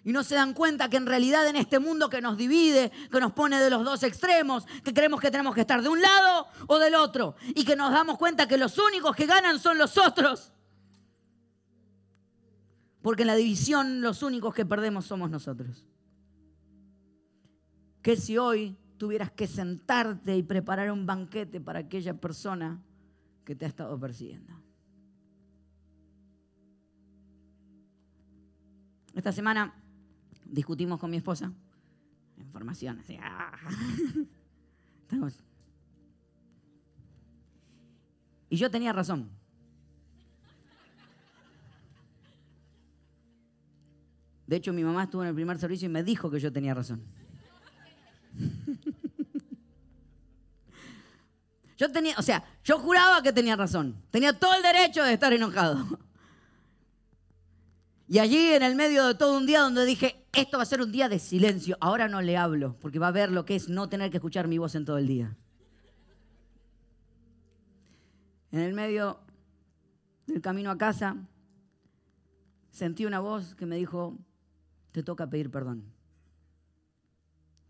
[0.06, 3.20] Y no se dan cuenta que en realidad en este mundo que nos divide, que
[3.22, 6.48] nos pone de los dos extremos, que creemos que tenemos que estar de un lado
[6.68, 7.36] o del otro.
[7.56, 10.52] Y que nos damos cuenta que los únicos que ganan son los otros.
[13.02, 15.86] Porque en la división los únicos que perdemos somos nosotros.
[18.02, 22.82] Que si hoy tuvieras que sentarte y preparar un banquete para aquella persona
[23.46, 24.54] que te ha estado persiguiendo.
[29.14, 29.83] Esta semana
[30.54, 31.52] discutimos con mi esposa.
[32.38, 33.18] Información, así.
[33.22, 33.52] ah.
[38.50, 39.30] Y yo tenía razón.
[44.46, 46.74] De hecho, mi mamá estuvo en el primer servicio y me dijo que yo tenía
[46.74, 47.04] razón.
[51.76, 54.00] Yo tenía, o sea, yo juraba que tenía razón.
[54.12, 56.00] Tenía todo el derecho de estar enojado.
[58.08, 60.82] Y allí en el medio de todo un día donde dije, esto va a ser
[60.82, 63.70] un día de silencio, ahora no le hablo, porque va a ver lo que es
[63.70, 65.38] no tener que escuchar mi voz en todo el día.
[68.52, 69.20] En el medio
[70.26, 71.18] del camino a casa,
[72.72, 74.18] sentí una voz que me dijo,
[74.92, 75.92] te toca pedir perdón.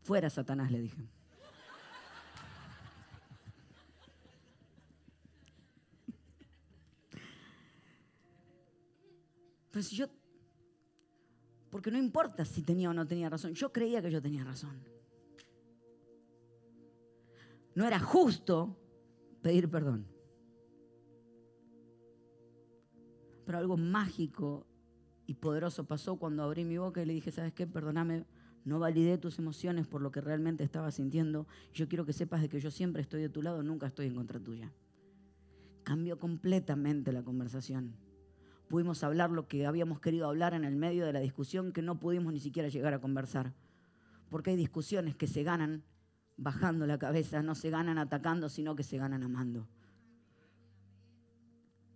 [0.04, 1.08] Fuera, Satanás, le dije.
[9.82, 10.08] Si yo,
[11.74, 14.80] porque no importa si tenía o no tenía razón, yo creía que yo tenía razón.
[17.74, 18.78] No era justo
[19.42, 20.06] pedir perdón.
[23.44, 24.68] Pero algo mágico
[25.26, 27.66] y poderoso pasó cuando abrí mi boca y le dije, ¿sabes qué?
[27.66, 28.28] Perdóname,
[28.66, 31.48] no validé tus emociones por lo que realmente estaba sintiendo.
[31.74, 34.14] Yo quiero que sepas de que yo siempre estoy de tu lado, nunca estoy en
[34.14, 34.72] contra tuya.
[35.82, 37.96] Cambió completamente la conversación.
[38.68, 42.00] Pudimos hablar lo que habíamos querido hablar en el medio de la discusión que no
[42.00, 43.54] pudimos ni siquiera llegar a conversar.
[44.30, 45.84] Porque hay discusiones que se ganan
[46.38, 49.68] bajando la cabeza, no se ganan atacando, sino que se ganan amando.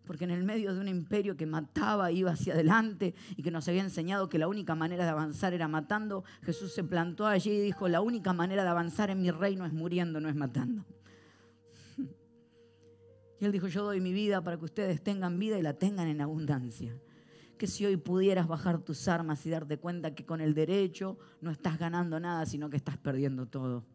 [0.06, 3.68] Porque en el medio de un imperio que mataba, iba hacia adelante y que nos
[3.68, 7.60] había enseñado que la única manera de avanzar era matando, Jesús se plantó allí y
[7.60, 10.86] dijo, la única manera de avanzar en mi reino es muriendo, no es matando.
[13.40, 16.08] Y él dijo, yo doy mi vida para que ustedes tengan vida y la tengan
[16.08, 16.98] en abundancia.
[17.58, 21.52] Que si hoy pudieras bajar tus armas y darte cuenta que con el derecho no
[21.52, 23.86] estás ganando nada, sino que estás perdiendo todo.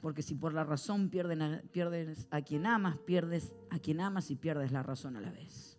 [0.00, 4.30] Porque si por la razón pierden a- pierdes a quien amas, pierdes a quien amas
[4.30, 5.78] y pierdes la razón a la vez.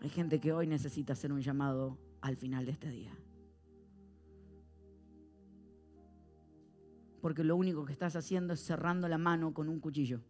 [0.00, 3.12] Hay gente que hoy necesita hacer un llamado al final de este día.
[7.22, 10.20] Porque lo único que estás haciendo es cerrando la mano con un cuchillo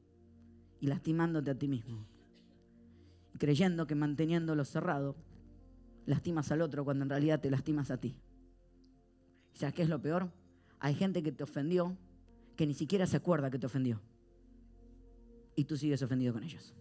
[0.78, 2.06] y lastimándote a ti mismo.
[3.34, 5.16] Y creyendo que manteniéndolo cerrado,
[6.04, 8.14] lastimas al otro cuando en realidad te lastimas a ti.
[9.54, 10.30] ¿Y ¿Sabes qué es lo peor?
[10.80, 11.96] Hay gente que te ofendió
[12.56, 13.98] que ni siquiera se acuerda que te ofendió.
[15.56, 16.74] Y tú sigues ofendido con ellos.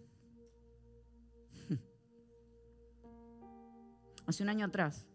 [4.26, 5.06] Hace un año atrás,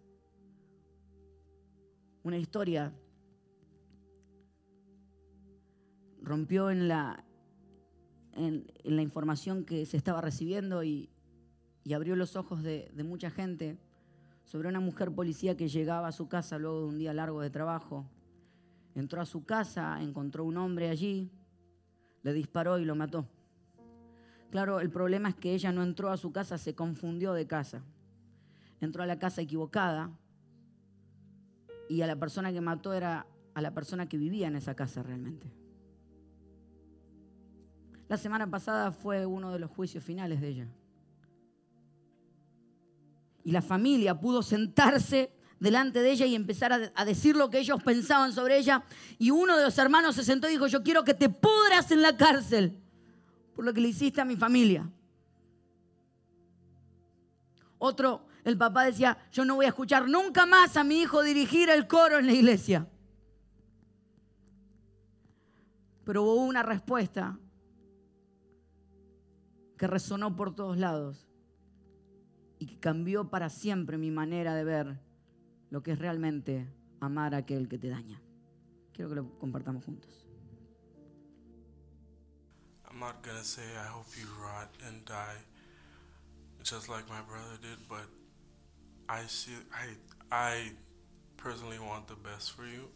[2.23, 2.91] una historia
[6.27, 7.23] rompió en la,
[8.33, 11.09] en, la información que se estaba recibiendo y,
[11.83, 13.79] y abrió los ojos de, de mucha gente
[14.43, 17.49] sobre una mujer policía que llegaba a su casa luego de un día largo de
[17.49, 18.05] trabajo.
[18.95, 21.31] Entró a su casa, encontró un hombre allí,
[22.23, 23.27] le disparó y lo mató.
[24.49, 27.83] Claro, el problema es que ella no entró a su casa, se confundió de casa.
[28.79, 30.11] Entró a la casa equivocada
[31.89, 35.03] y a la persona que mató era a la persona que vivía en esa casa
[35.03, 35.56] realmente.
[38.07, 40.67] La semana pasada fue uno de los juicios finales de ella.
[43.43, 47.81] Y la familia pudo sentarse delante de ella y empezar a, decir lo que ellos
[47.83, 48.83] pensaban sobre ella.
[49.17, 52.01] Y uno de los hermanos se sentó y dijo, yo quiero que te pudras en
[52.01, 52.77] la cárcel
[53.55, 54.87] por lo que le hiciste a mi familia.
[57.79, 61.69] Otro, el papá decía, yo no voy a escuchar nunca más a mi hijo dirigir
[61.69, 62.87] el coro en la iglesia.
[66.05, 67.37] Pero hubo una respuesta
[69.77, 71.27] que resonó por todos lados
[72.59, 74.99] y que cambió para siempre mi manera de ver
[75.69, 76.67] lo que es realmente
[76.99, 78.21] amar a aquel que te daña.
[78.93, 80.27] Quiero que lo compartamos juntos.
[82.89, 85.43] I'm not gonna say I hope you rot and die
[86.63, 88.07] just like my brother did, but
[89.07, 89.95] I see I
[90.31, 90.71] I
[91.37, 92.89] personally want the best for you.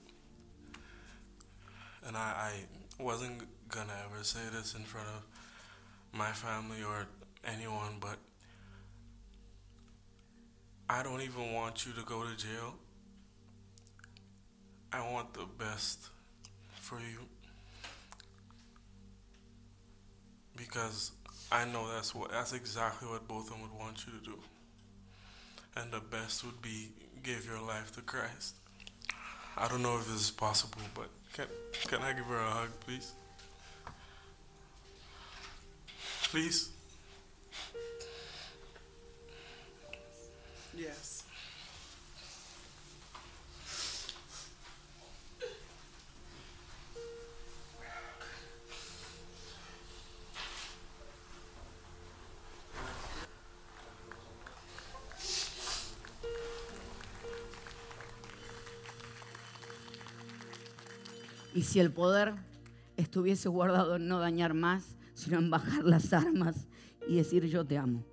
[2.04, 2.52] And I,
[3.00, 5.31] I wasn't gonna ever say this in front of
[6.14, 7.08] my family or
[7.46, 8.18] anyone, but
[10.90, 12.76] I don't even want you to go to jail.
[14.92, 16.10] I want the best
[16.82, 17.28] for you.
[20.62, 21.12] because
[21.52, 24.40] I know that's what that's exactly what both of them would want you to do.
[25.76, 26.90] And the best would be
[27.24, 28.56] give your life to Christ.
[29.58, 31.46] I don't know if this is possible, but can,
[31.88, 33.14] can I give her a hug, please?
[36.32, 36.72] Please?
[40.78, 41.26] Yes.
[61.54, 62.36] Y si el poder
[62.96, 66.68] estuviese guardado en no dañar más, sino en bajar las armas
[67.08, 68.04] y decir yo te amo.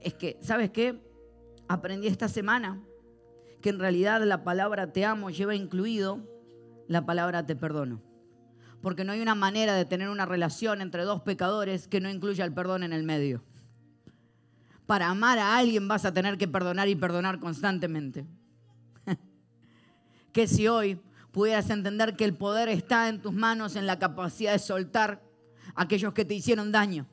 [0.00, 1.00] Es que, ¿sabes qué?
[1.66, 2.80] Aprendí esta semana
[3.60, 6.20] que en realidad la palabra te amo lleva incluido
[6.86, 8.00] la palabra te perdono.
[8.82, 12.44] Porque no hay una manera de tener una relación entre dos pecadores que no incluya
[12.44, 13.42] el perdón en el medio.
[14.86, 18.26] Para amar a alguien vas a tener que perdonar y perdonar constantemente.
[20.32, 21.00] que si hoy
[21.32, 25.22] pudieras entender que el poder está en tus manos, en la capacidad de soltar
[25.74, 27.06] a aquellos que te hicieron daño.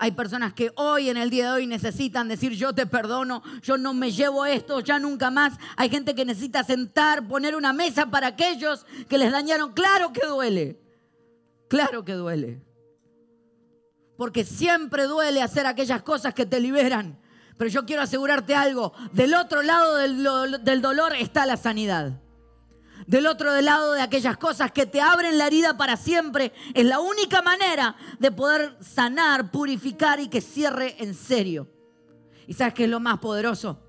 [0.00, 3.76] Hay personas que hoy, en el día de hoy, necesitan decir, yo te perdono, yo
[3.76, 5.54] no me llevo esto, ya nunca más.
[5.76, 9.72] Hay gente que necesita sentar, poner una mesa para aquellos que les dañaron.
[9.72, 10.80] Claro que duele,
[11.68, 12.62] claro que duele.
[14.16, 17.18] Porque siempre duele hacer aquellas cosas que te liberan.
[17.56, 22.20] Pero yo quiero asegurarte algo, del otro lado del, del dolor está la sanidad
[23.08, 26.52] del otro lado de aquellas cosas que te abren la herida para siempre.
[26.74, 31.68] Es la única manera de poder sanar, purificar y que cierre en serio.
[32.46, 33.82] ¿Y sabes qué es lo más poderoso?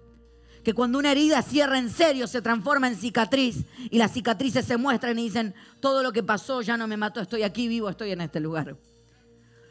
[0.63, 4.77] Que cuando una herida cierra en serio se transforma en cicatriz y las cicatrices se
[4.77, 8.11] muestran y dicen, todo lo que pasó ya no me mató, estoy aquí vivo, estoy
[8.11, 8.77] en este lugar.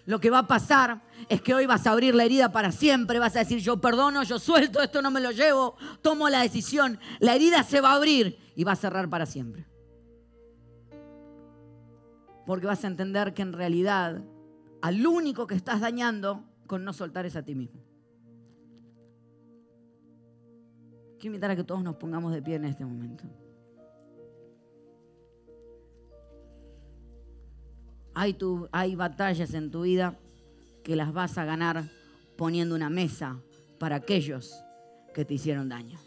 [0.08, 3.18] Lo que va a pasar es que hoy vas a abrir la herida para siempre,
[3.18, 6.98] vas a decir, yo perdono, yo suelto, esto no me lo llevo, tomo la decisión,
[7.18, 9.66] la herida se va a abrir y va a cerrar para siempre.
[12.46, 14.24] Porque vas a entender que en realidad
[14.80, 17.82] al único que estás dañando con no soltar es a ti mismo.
[21.18, 23.24] Quiero invitar a que todos nos pongamos de pie en este momento.
[28.20, 30.18] Hay, batallas en tu vida
[30.82, 31.84] que las vas a ganar
[32.36, 33.38] poniendo una mesa
[33.78, 34.60] para aquellos
[35.14, 36.00] que te hicieron daño.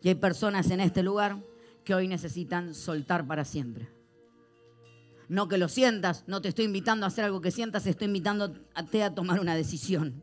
[0.00, 1.36] Y hay personas en este lugar
[1.84, 3.90] que hoy necesitan soltar para siempre.
[5.28, 8.06] No que lo sientas, no te estoy invitando a hacer algo que sientas, estoy
[8.84, 10.22] ti a tomar una decisión,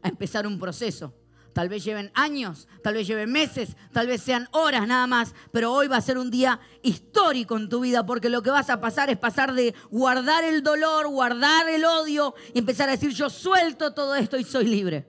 [0.00, 1.12] a empezar un proceso.
[1.58, 5.72] Tal vez lleven años, tal vez lleven meses, tal vez sean horas nada más, pero
[5.72, 8.80] hoy va a ser un día histórico en tu vida porque lo que vas a
[8.80, 13.28] pasar es pasar de guardar el dolor, guardar el odio y empezar a decir yo
[13.28, 15.08] suelto todo esto y soy libre.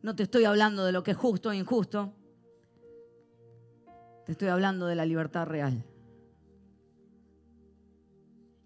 [0.00, 2.14] No te estoy hablando de lo que es justo o injusto,
[4.26, 5.84] te estoy hablando de la libertad real.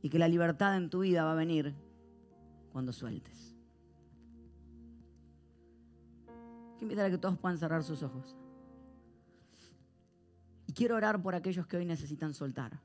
[0.02, 1.72] Y que la libertad en tu vida va a venir
[2.70, 3.37] cuando sueltes.
[6.78, 8.36] Quiero invitar a que todos puedan cerrar sus ojos.
[10.68, 12.80] Y quiero orar por aquellos que hoy necesitan soltar.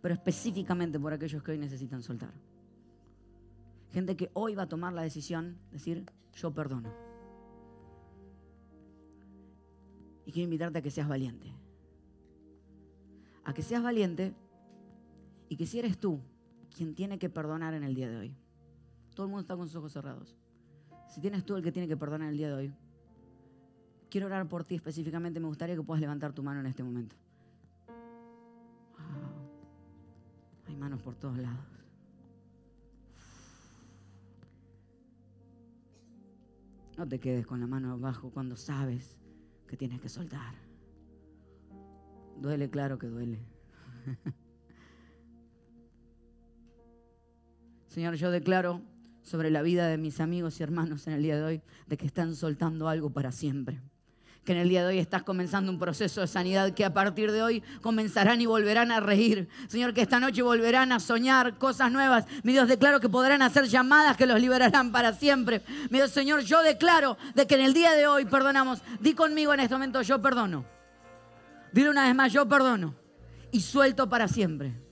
[0.00, 2.32] Pero específicamente por aquellos que hoy necesitan soltar.
[3.90, 6.92] Gente que hoy va a tomar la decisión de decir, yo perdono.
[10.24, 11.52] Y quiero invitarte a que seas valiente.
[13.44, 14.32] A que seas valiente
[15.48, 16.20] y que si eres tú
[16.76, 18.36] quien tiene que perdonar en el día de hoy.
[19.14, 20.36] Todo el mundo está con sus ojos cerrados.
[21.16, 22.74] Si tienes tú el que tiene que perdonar el día de hoy,
[24.10, 25.40] quiero orar por ti específicamente.
[25.40, 27.16] Me gustaría que puedas levantar tu mano en este momento.
[30.68, 31.64] Hay manos por todos lados.
[36.98, 39.16] No te quedes con la mano abajo cuando sabes
[39.66, 40.54] que tienes que soltar.
[42.36, 43.38] Duele, claro que duele.
[47.86, 48.82] Señor, yo declaro
[49.26, 52.06] sobre la vida de mis amigos y hermanos en el día de hoy, de que
[52.06, 53.80] están soltando algo para siempre.
[54.44, 57.32] Que en el día de hoy estás comenzando un proceso de sanidad que a partir
[57.32, 59.48] de hoy comenzarán y volverán a reír.
[59.66, 62.24] Señor, que esta noche volverán a soñar cosas nuevas.
[62.44, 65.62] Mi Dios, declaro que podrán hacer llamadas que los liberarán para siempre.
[65.90, 68.80] Mi Dios, Señor, yo declaro de que en el día de hoy perdonamos.
[69.00, 70.64] Di conmigo en este momento, yo perdono.
[71.72, 72.94] Dile una vez más, yo perdono.
[73.50, 74.85] Y suelto para siempre.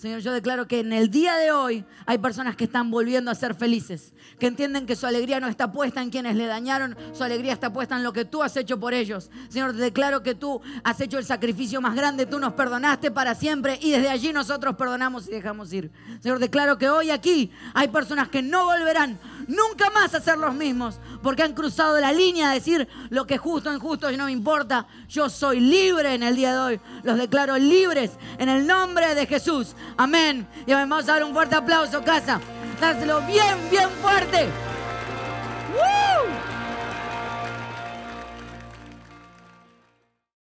[0.00, 3.34] Señor, yo declaro que en el día de hoy hay personas que están volviendo a
[3.34, 7.22] ser felices, que entienden que su alegría no está puesta en quienes le dañaron, su
[7.22, 9.30] alegría está puesta en lo que tú has hecho por ellos.
[9.50, 13.34] Señor, te declaro que tú has hecho el sacrificio más grande, tú nos perdonaste para
[13.34, 15.90] siempre y desde allí nosotros perdonamos y dejamos ir.
[16.22, 20.54] Señor, declaro que hoy aquí hay personas que no volverán nunca más a ser los
[20.54, 24.24] mismos, porque han cruzado la línea de decir lo que es justo, injusto y no
[24.24, 24.86] me importa.
[25.08, 26.80] Yo soy libre en el día de hoy.
[27.02, 29.74] Los declaro libres en el nombre de Jesús.
[29.96, 30.46] Amén.
[30.66, 32.40] Y vamos a dar un fuerte aplauso, casa.
[32.80, 34.48] Dáselo bien, bien fuerte.
[35.74, 36.49] ¡Woo!